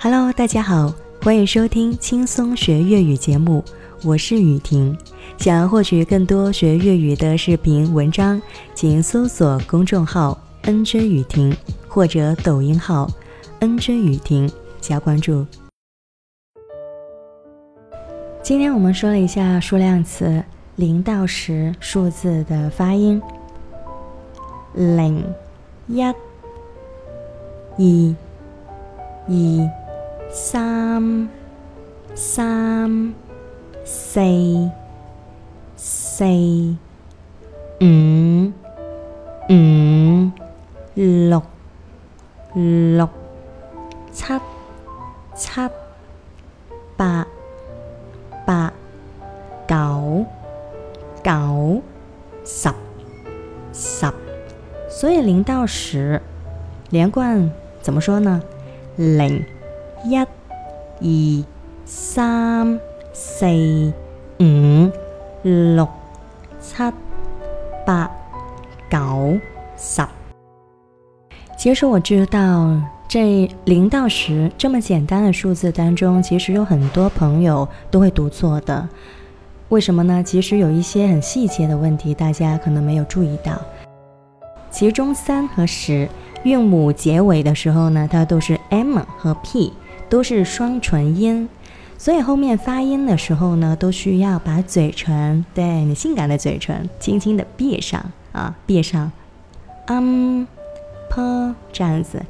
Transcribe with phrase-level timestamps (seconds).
[0.00, 3.64] Hello，大家好，欢迎收听轻松学粤语节目，
[4.04, 4.96] 我是雨婷。
[5.38, 8.40] 想要获取更多学粤语的视频文章，
[8.76, 11.52] 请搜索公众号 “nj 雨婷”
[11.90, 13.10] 或者抖音号
[13.58, 14.48] “nj 雨婷”
[14.80, 15.44] 加关注。
[18.40, 20.40] 今天我们说了一下数量词
[20.76, 23.20] 零到十数字的发音，
[24.74, 25.24] 零、
[25.88, 26.14] 一、二、
[27.76, 27.84] 二、
[30.30, 31.28] 三、
[32.14, 33.14] 三、
[33.84, 34.20] 四、
[35.76, 36.24] 四、
[37.80, 38.52] 五、
[39.48, 40.30] 五、
[40.94, 41.42] 六、
[42.54, 43.08] 六、
[44.12, 44.24] 七、
[45.34, 45.60] 七、
[46.96, 47.26] 八。
[48.46, 48.72] 八、
[49.66, 50.24] 九、
[51.22, 51.82] 九、
[52.46, 52.70] 十、
[53.74, 54.10] 十，
[54.88, 56.22] 所以零到十
[56.88, 57.50] 连贯
[57.82, 58.42] 怎么说呢？
[58.96, 59.44] 零、
[60.04, 61.44] 一、二、
[61.84, 62.78] 三、
[63.12, 63.46] 四、
[64.40, 64.90] 五、
[65.42, 65.88] 六、
[66.60, 66.74] 七、
[67.86, 68.10] 八、
[68.90, 69.38] 九、
[69.76, 70.02] 十。
[71.56, 72.80] 其实我知道。
[73.10, 78.86] 这零到十这么简单的数字当中，其实有很多朋友都会读错的。
[79.70, 80.22] 为什么呢？
[80.22, 83.58] 其实有一些很细节的问题，大家可能没有注意到。
[84.70, 86.06] 其中三和十
[86.42, 89.72] 韵母结尾的时候呢，它都是 m 和 p，
[90.08, 91.48] 都是双唇音，
[91.96, 99.10] 所以后面发音的时候呢，都需要把嘴唇，对你性感的嘴唇，轻轻的闭上啊，闭上
[99.86, 100.46] 嗯
[101.10, 102.22] p 这样子。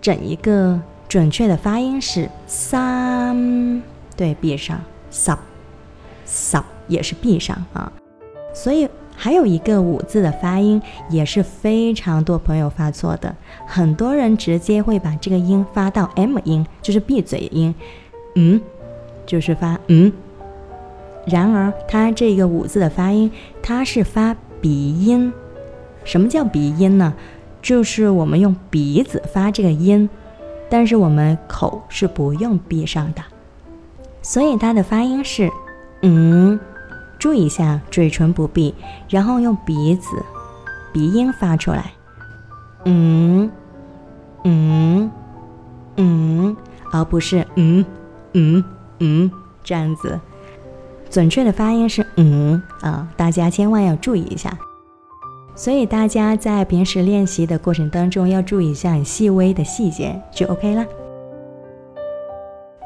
[0.00, 0.78] 整一个
[1.08, 3.82] 准确的发音是三，
[4.14, 4.78] 对，闭上
[5.10, 7.90] ，sub，sub 也是闭上啊。
[8.52, 13.34] 所以还有一个五字的发音也是非常多朋友发错的，
[13.66, 17.74] 很多人直接会把这个音发到 m 音，就是闭嘴音，
[18.34, 18.60] 嗯，
[19.24, 20.12] 就是发嗯。
[21.26, 23.30] 然而它这个五字的发音，
[23.62, 25.32] 它是发鼻音。
[26.04, 27.14] 什么叫鼻音呢？
[27.62, 30.10] 就是我们用鼻子发这个音，
[30.68, 33.22] 但是我们口是不用闭上的，
[34.20, 35.48] 所以它的发音是
[36.02, 36.60] 嗯，
[37.24, 38.74] 注意一下嘴唇不闭，
[39.08, 40.08] 然后用鼻子
[40.92, 41.90] 鼻音发出来，
[42.84, 43.50] 嗯
[44.44, 45.10] 嗯
[45.96, 46.54] 嗯，
[46.92, 47.82] 而不是嗯
[48.34, 48.62] 嗯
[48.98, 49.30] 嗯
[49.62, 50.20] 这样子，
[51.08, 54.54] 准确的发音是嗯啊，大家千万要注意一下。
[55.54, 60.84] 所以大家在平时练习的过程当中，要注意一下很细微的细节，就 OK 了。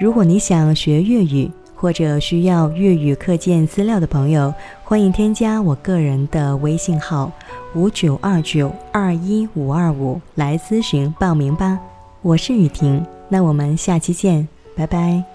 [0.00, 1.48] 如果你想学粤语
[1.84, 7.30] 或者需要粤语课件资料的朋友，欢迎添加我个人的微信号
[7.74, 11.78] 五九二九二一五二五来咨询报名吧。
[12.22, 15.33] 我是雨婷，那我们下期见，拜拜。